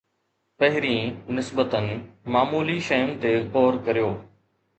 پهرين 0.57 1.03
نسبتا 1.39 1.81
معمولي 2.33 2.79
شين 2.89 3.15
تي 3.27 3.35
غور 3.53 3.79
ڪريو. 3.85 4.11